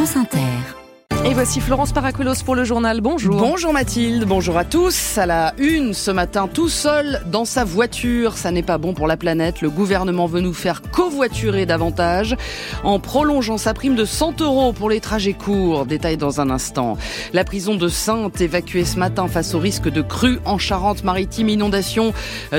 [0.00, 0.79] France Inter.
[1.22, 3.02] Et voici Florence Paraculos pour le journal.
[3.02, 3.36] Bonjour.
[3.36, 5.18] Bonjour Mathilde, bonjour à tous.
[5.18, 8.38] À la une ce matin, tout seul dans sa voiture.
[8.38, 9.60] Ça n'est pas bon pour la planète.
[9.60, 12.36] Le gouvernement veut nous faire covoiturer davantage
[12.84, 15.84] en prolongeant sa prime de 100 euros pour les trajets courts.
[15.84, 16.96] Détail dans un instant.
[17.34, 21.50] La prison de Sainte évacuée ce matin face au risque de crue en Charente-Maritime.
[21.50, 22.14] Inondation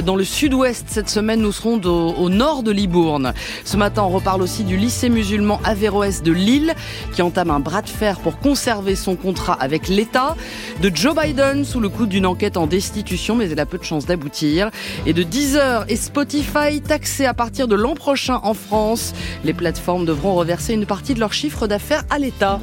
[0.05, 0.85] dans le sud-ouest.
[0.87, 3.33] Cette semaine, nous serons au, au nord de Libourne.
[3.65, 6.75] Ce matin, on reparle aussi du lycée musulman Averroès de Lille
[7.11, 10.35] qui entame un bras de fer pour conserver son contrat avec l'État,
[10.81, 13.85] de Joe Biden sous le coup d'une enquête en destitution, mais elle a peu de
[13.85, 14.71] chances d'aboutir,
[15.05, 19.13] et de Deezer et Spotify taxés à partir de l'an prochain en France.
[19.45, 22.59] Les plateformes devront reverser une partie de leur chiffre d'affaires à l'État.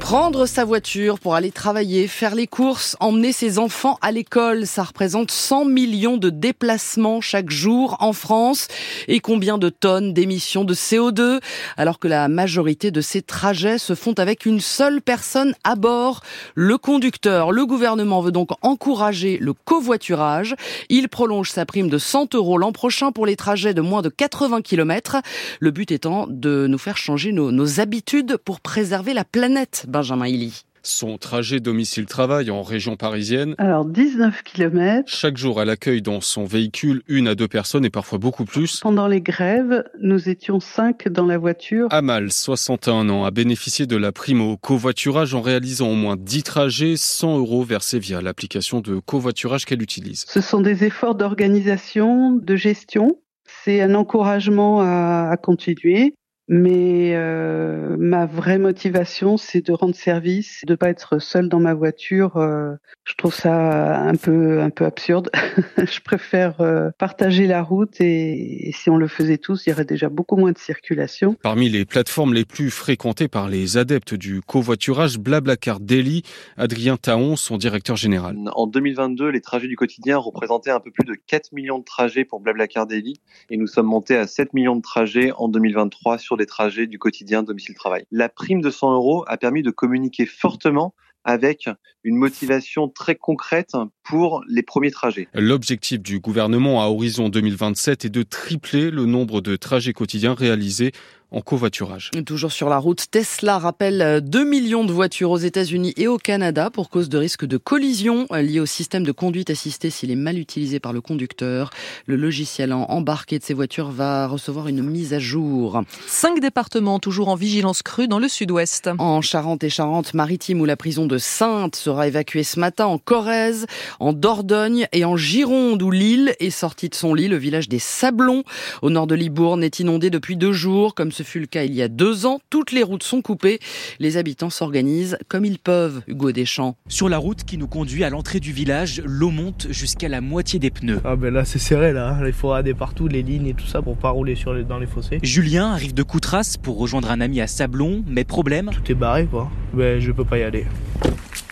[0.00, 4.84] Prendre sa voiture pour aller travailler, faire les courses, emmener ses enfants à l'école, ça
[4.84, 8.68] représente 100 millions de déplacements chaque jour en France.
[9.08, 11.40] Et combien de tonnes d'émissions de CO2
[11.76, 16.22] Alors que la majorité de ces trajets se font avec une seule personne à bord,
[16.54, 17.52] le conducteur.
[17.52, 20.54] Le gouvernement veut donc encourager le covoiturage.
[20.88, 24.08] Il prolonge sa prime de 100 euros l'an prochain pour les trajets de moins de
[24.08, 25.16] 80 km.
[25.60, 30.62] Le but étant de nous faire changer nos habitudes pour préserver la planète, Benjamin Illy
[30.82, 33.56] son trajet domicile-travail en région parisienne.
[33.58, 35.02] Alors 19 km.
[35.06, 38.78] Chaque jour, elle accueille dans son véhicule une à deux personnes et parfois beaucoup plus.
[38.82, 41.88] Pendant les grèves, nous étions cinq dans la voiture.
[41.90, 46.44] Amal, 61 ans, a bénéficié de la prime au covoiturage en réalisant au moins 10
[46.44, 50.24] trajets, 100 euros versés via l'application de covoiturage qu'elle utilise.
[50.28, 53.18] Ce sont des efforts d'organisation, de gestion.
[53.64, 56.14] C'est un encouragement à, à continuer.
[56.48, 61.74] Mais euh, ma vraie motivation, c'est de rendre service, de pas être seule dans ma
[61.74, 62.36] voiture.
[62.36, 65.28] Euh, je trouve ça un peu un peu absurde.
[65.76, 69.72] je préfère euh, partager la route et, et, si on le faisait tous, il y
[69.72, 71.36] aurait déjà beaucoup moins de circulation.
[71.42, 76.22] Parmi les plateformes les plus fréquentées par les adeptes du covoiturage, Blablacar Daily,
[76.56, 78.36] Adrien Taon, son directeur général.
[78.54, 82.24] En 2022, les trajets du quotidien représentaient un peu plus de 4 millions de trajets
[82.24, 83.20] pour Blablacar Daily
[83.50, 86.98] et nous sommes montés à 7 millions de trajets en 2023 sur des trajets du
[86.98, 88.04] quotidien domicile-travail.
[88.10, 90.94] La prime de 100 euros a permis de communiquer fortement
[91.26, 91.68] avec
[92.04, 93.72] une motivation très concrète
[94.04, 95.26] pour les premiers trajets.
[95.34, 100.92] L'objectif du gouvernement à horizon 2027 est de tripler le nombre de trajets quotidiens réalisés
[101.32, 102.10] en covoiturage.
[102.24, 106.70] Toujours sur la route, Tesla rappelle 2 millions de voitures aux États-Unis et au Canada
[106.70, 110.38] pour cause de risques de collision liés au système de conduite assistée s'il est mal
[110.38, 111.70] utilisé par le conducteur.
[112.06, 115.82] Le logiciel embarqué de ces voitures va recevoir une mise à jour.
[116.06, 118.90] Cinq départements toujours en vigilance crue dans le sud-ouest.
[118.98, 123.66] En Charente et Charente-Maritime où la prison de Sainte sera évacuée ce matin, en Corrèze,
[123.98, 127.28] en Dordogne et en Gironde où l'île est sortie de son lit.
[127.28, 128.44] Le village des Sablons
[128.82, 131.74] au nord de Libourne est inondé depuis deux jours comme ce fut le cas il
[131.74, 132.40] y a deux ans.
[132.50, 133.58] Toutes les routes sont coupées.
[134.00, 136.76] Les habitants s'organisent comme ils peuvent, Hugo Deschamps.
[136.88, 140.58] Sur la route qui nous conduit à l'entrée du village, l'eau monte jusqu'à la moitié
[140.58, 141.00] des pneus.
[141.04, 143.80] Ah ben là c'est serré là, il faut rader partout les lignes et tout ça
[143.80, 145.18] pour pas rouler sur les, dans les fossés.
[145.22, 148.70] Julien arrive de Coutras pour rejoindre un ami à Sablon, mais problème.
[148.74, 149.50] Tout est barré quoi.
[149.72, 150.66] Ben je peux pas y aller.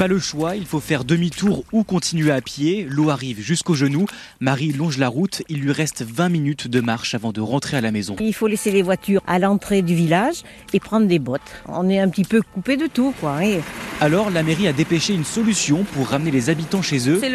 [0.05, 2.87] Pas le choix, il faut faire demi-tour ou continuer à pied.
[2.91, 4.05] L'eau arrive jusqu'aux genoux.
[4.39, 5.43] Marie longe la route.
[5.49, 8.15] Il lui reste 20 minutes de marche avant de rentrer à la maison.
[8.21, 10.43] Il faut laisser les voitures à l'entrée du village
[10.75, 11.41] et prendre des bottes.
[11.69, 13.47] On est un petit peu coupé de tout, quoi.
[13.47, 13.61] Et...
[14.03, 17.19] Alors, la mairie a dépêché une solution pour ramener les habitants chez eux.
[17.19, 17.31] C'est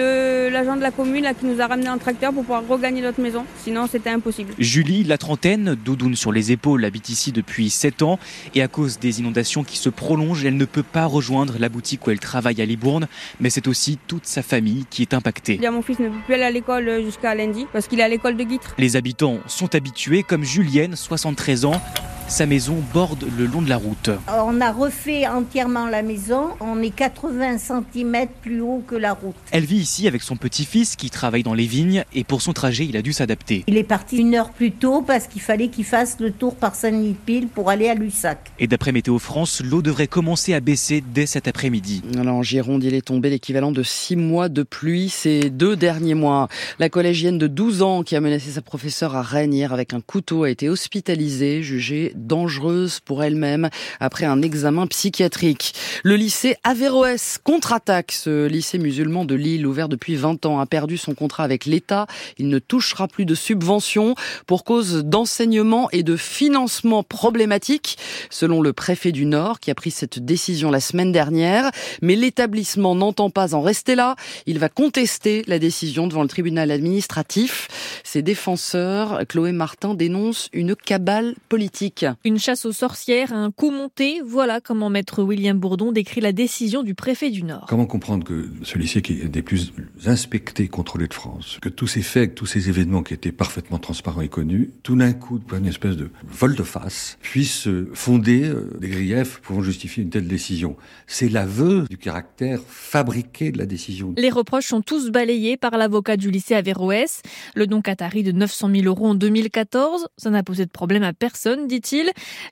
[0.52, 3.19] l'agent de la commune là, qui nous a ramené un tracteur pour pouvoir regagner notre
[3.19, 3.46] maison.
[3.63, 4.53] Sinon, c'était impossible.
[4.59, 8.19] Julie, la trentaine, doudoune sur les épaules, habite ici depuis 7 ans.
[8.53, 12.06] Et à cause des inondations qui se prolongent, elle ne peut pas rejoindre la boutique
[12.06, 13.08] où elle travaille à Libourne,
[13.40, 15.58] mais c'est aussi toute sa famille qui est impactée.
[15.58, 18.08] Bien, mon fils ne peut plus aller à l'école jusqu'à lundi parce qu'il est à
[18.08, 18.75] l'école de Guitre.
[18.78, 21.81] Les habitants sont habitués, comme Julienne, 73 ans.
[22.29, 24.12] Sa maison borde le long de la route.
[24.28, 26.50] On a refait entièrement la maison.
[26.59, 29.34] On est 80 cm plus haut que la route.
[29.50, 32.85] Elle vit ici avec son petit-fils qui travaille dans les vignes et pour son trajet,
[32.85, 33.63] il a dû s'adapter.
[33.66, 36.75] Il est parti une heure plus tôt parce qu'il fallait qu'il fasse le tour par
[36.75, 38.51] Saint-Denis-Pile pour aller à Lussac.
[38.59, 42.03] Et d'après Météo France, l'eau devrait commencer à baisser dès cet après-midi.
[42.16, 46.14] Alors en Gironde, il est tombé l'équivalent de six mois de pluie ces deux derniers
[46.14, 46.47] mois.
[46.78, 50.02] La collégienne de 12 ans qui a menacé sa professeure à Rennes hier avec un
[50.02, 53.70] couteau a été hospitalisée, jugée dangereuse pour elle-même
[54.00, 55.74] après un examen psychiatrique.
[56.04, 58.12] Le lycée Averroès contre-attaque.
[58.12, 62.08] Ce lycée musulman de Lille, ouvert depuis 20 ans, a perdu son contrat avec l'État.
[62.38, 67.98] Il ne touchera plus de subventions pour cause d'enseignement et de financement problématiques,
[68.30, 71.72] selon le préfet du Nord qui a pris cette décision la semaine dernière.
[72.02, 74.16] Mais l'établissement n'entend pas en rester là.
[74.46, 77.68] Il va contester la décision devant le tribunal administratif.
[78.04, 82.06] Ses défenseurs, Chloé Martin, dénoncent une cabale politique.
[82.23, 86.84] Une chasse aux sorcières, un coup monté, voilà comment maître William Bourdon décrit la décision
[86.84, 87.66] du préfet du Nord.
[87.67, 89.73] Comment comprendre que ce lycée qui est des plus
[90.06, 94.22] inspectés, contrôlés de France, que tous ces faits, tous ces événements qui étaient parfaitement transparents
[94.22, 98.90] et connus, tout d'un coup, une espèce de vol de face, puisse fonder euh, des
[98.90, 100.76] griefs pouvant justifier une telle décision.
[101.08, 104.14] C'est l'aveu du caractère fabriqué de la décision.
[104.17, 107.22] Les reproches sont tous balayés par l'avocat du lycée Averroès.
[107.56, 111.14] Le don Qatari de 900 000 euros en 2014, ça n'a posé de problème à
[111.14, 111.67] personne,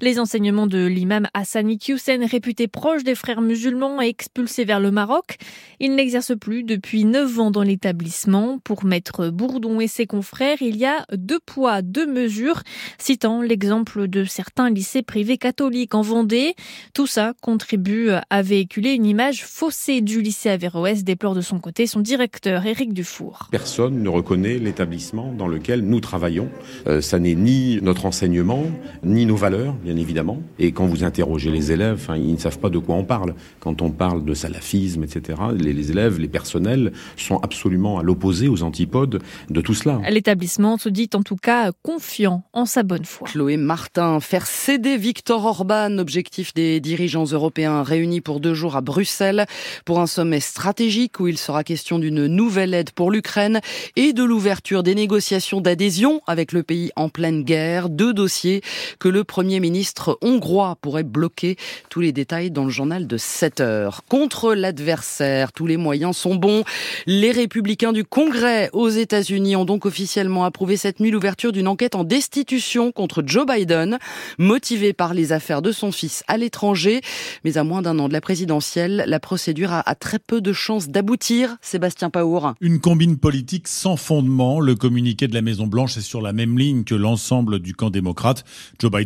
[0.02, 4.92] Les enseignements de l'imam Hassani Hussein, réputé proche des frères musulmans et expulsé vers le
[4.92, 5.38] Maroc.
[5.80, 8.60] Il n'exerce plus depuis 9 ans dans l'établissement.
[8.64, 12.64] Pour mettre Bourdon et ses confrères, il y a deux poids, deux mesures,
[12.98, 16.56] citant l'exemple de certains lycées privés catholiques en Vendée.
[16.94, 21.86] Tout ça contribue à véhiculer une image faussée du lycée Averroès, déplore de son côté
[21.86, 23.50] son directeur Éric Dufour.
[23.52, 26.50] Personne ne reconnaît l'établissement dans lequel nous travaillons.
[26.88, 28.64] Euh, ça n'est ni notre enseignement,
[29.04, 30.42] ni nos valeurs, bien évidemment.
[30.58, 33.36] Et quand vous interrogez les élèves, ils ne savent pas de quoi on parle.
[33.60, 38.48] Quand on parle de salafisme, etc., les, les élèves, les personnels sont absolument à l'opposé,
[38.48, 40.02] aux antipodes de tout cela.
[40.10, 43.28] L'établissement se dit en tout cas confiant en sa bonne foi.
[43.28, 48.82] Chloé Martin, faire céder Victor Orban, objectif des dirigeants européens réunis pour deux jours à
[48.82, 49.46] Bruxelles
[49.86, 53.60] pour un sommet stratégique où il sera question d'une nouvelle aide pour l'Ukraine
[53.96, 57.90] et de l'ouverture des négociations d'adhésion avec le pays en pleine guerre.
[57.90, 58.62] Deux dossiers
[59.00, 61.58] que le Premier ministre hongrois pourrait bloquer.
[61.90, 64.04] Tous les détails dans le journal de 7 heures.
[64.10, 66.64] Contre l'adversaire, tous les moyens sont bons.
[67.06, 71.96] Les républicains du Congrès aux États-Unis ont donc officiellement approuvé cette nuit l'ouverture d'une enquête
[71.96, 73.98] en destitution contre Joe Biden,
[74.38, 77.02] motivé par les affaires de son fils à l'étranger.
[77.44, 80.90] Mais à moins d'un an de la présidentielle, la procédure a, très peu de chances
[80.90, 81.58] d'aboutir.
[81.62, 82.54] Sébastien Paour.
[82.62, 84.60] Une combine politique sans fondement.
[84.60, 88.44] Le communiqué de la Maison-Blanche est sur la même ligne que l'ensemble du camp démocrate.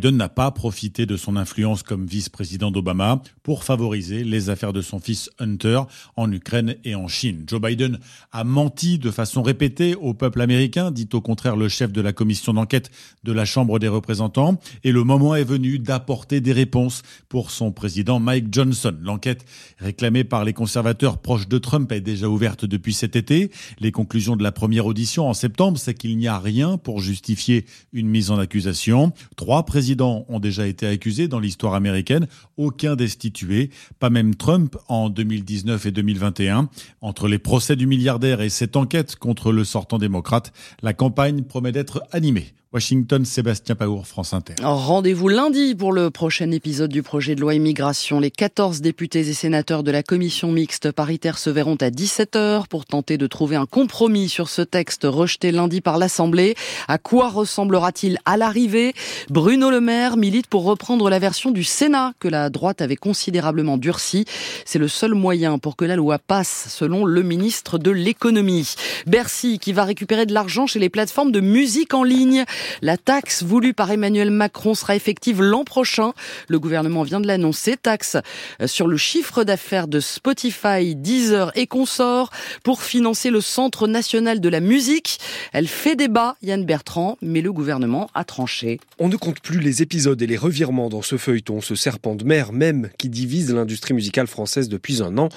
[0.09, 4.99] N'a pas profité de son influence comme vice-président d'Obama pour favoriser les affaires de son
[4.99, 5.81] fils Hunter
[6.15, 7.43] en Ukraine et en Chine.
[7.47, 7.99] Joe Biden
[8.31, 12.13] a menti de façon répétée au peuple américain, dit au contraire le chef de la
[12.13, 12.89] commission d'enquête
[13.23, 14.59] de la Chambre des représentants.
[14.83, 18.95] Et le moment est venu d'apporter des réponses pour son président Mike Johnson.
[19.01, 19.45] L'enquête
[19.77, 23.51] réclamée par les conservateurs proches de Trump est déjà ouverte depuis cet été.
[23.79, 27.65] Les conclusions de la première audition en septembre, c'est qu'il n'y a rien pour justifier
[27.93, 29.13] une mise en accusation.
[29.35, 32.27] Trois présidents ont déjà été accusés dans l'histoire américaine,
[32.57, 36.69] aucun destitué, pas même Trump en 2019 et 2021.
[37.01, 41.71] Entre les procès du milliardaire et cette enquête contre le sortant démocrate, la campagne promet
[41.71, 42.53] d'être animée.
[42.73, 44.53] Washington, Sébastien Paour, France Inter.
[44.63, 48.21] Rendez-vous lundi pour le prochain épisode du projet de loi immigration.
[48.21, 52.85] Les 14 députés et sénateurs de la commission mixte paritaire se verront à 17h pour
[52.85, 56.55] tenter de trouver un compromis sur ce texte rejeté lundi par l'Assemblée.
[56.87, 58.93] À quoi ressemblera-t-il à l'arrivée?
[59.29, 63.77] Bruno Le Maire milite pour reprendre la version du Sénat que la droite avait considérablement
[63.77, 64.23] durcie.
[64.63, 68.75] C'est le seul moyen pour que la loi passe, selon le ministre de l'économie.
[69.07, 72.45] Bercy qui va récupérer de l'argent chez les plateformes de musique en ligne.
[72.81, 76.13] La taxe voulue par Emmanuel Macron sera effective l'an prochain.
[76.47, 77.77] Le gouvernement vient de l'annoncer.
[77.77, 78.17] Taxe
[78.61, 82.31] euh, sur le chiffre d'affaires de Spotify, Deezer et consorts
[82.63, 85.19] pour financer le Centre national de la musique.
[85.53, 88.79] Elle fait débat, Yann Bertrand, mais le gouvernement a tranché.
[88.99, 92.23] On ne compte plus les épisodes et les revirements dans ce feuilleton, ce serpent de
[92.23, 95.29] mer même qui divise l'industrie musicale française depuis un an.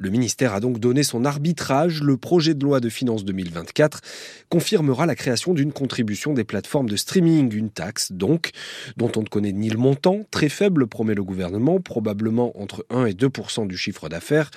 [0.00, 2.02] Le ministère a donc donné son arbitrage.
[2.02, 4.00] Le projet de loi de finances 2024
[4.48, 8.50] confirmera la création d'une contribution des plateformes de streaming, une taxe donc,
[8.96, 13.06] dont on ne connaît ni le montant, très faible promet le gouvernement, probablement entre 1
[13.06, 13.28] et 2
[13.66, 14.50] du chiffre d'affaires,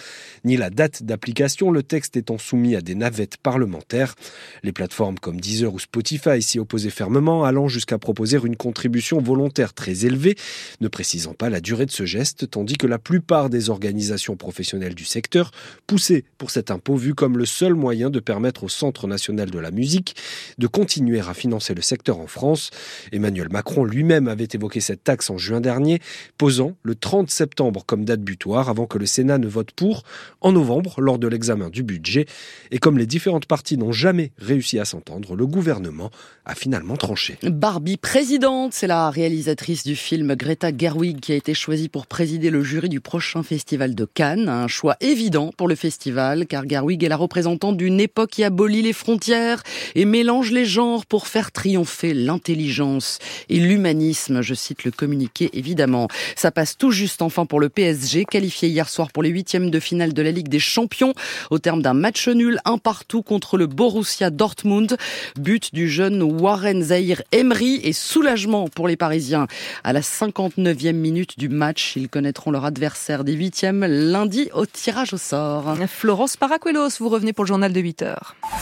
[0.44, 4.16] ni la date d'application, le texte étant soumis à des navettes parlementaires.
[4.64, 9.74] Les plateformes comme Deezer ou Spotify s'y opposaient fermement, allant jusqu'à proposer une contribution volontaire
[9.74, 10.36] très élevée,
[10.82, 14.96] ne précisant pas la durée de ce geste, tandis que la plupart des organisations professionnelles
[14.96, 15.52] du secteur
[15.88, 19.60] poussé pour cet impôt vu comme le seul moyen de permettre au Centre national de
[19.60, 20.16] la musique
[20.58, 22.72] de continuer à financer le secteur en France.
[23.12, 26.00] Emmanuel Macron lui-même avait évoqué cette taxe en juin dernier,
[26.38, 30.04] posant le 30 septembre comme date butoir avant que le Sénat ne vote pour
[30.42, 32.26] en novembre lors de l'examen du budget.
[32.72, 36.10] Et comme les différentes parties n'ont jamais réussi à s'entendre, le gouvernement
[36.46, 37.38] a finalement tranché.
[37.44, 42.50] Barbie présidente, c'est la réalisatrice du film Greta Gerwig qui a été choisie pour présider
[42.50, 44.50] le jury du prochain festival de Cannes.
[44.50, 48.82] Un choix évident pour le festival, car Garwig est la représentante d'une époque qui abolit
[48.82, 49.62] les frontières
[49.96, 53.20] et mélange les genres pour faire triompher triompher l'intelligence
[53.50, 56.08] et l'humanisme, je cite le communiqué évidemment.
[56.36, 59.80] Ça passe tout juste enfin pour le PSG, qualifié hier soir pour les huitièmes de
[59.80, 61.14] finale de la Ligue des Champions,
[61.50, 64.98] au terme d'un match nul, un partout contre le Borussia Dortmund.
[65.38, 69.48] But du jeune Warren Zahir Emery et soulagement pour les Parisiens.
[69.84, 75.14] À la 59e minute du match, ils connaîtront leur adversaire des huitièmes lundi au tirage
[75.14, 75.76] au sort.
[75.88, 78.36] Florence Paracuelos, vous revenez pour le journal de 8 heures.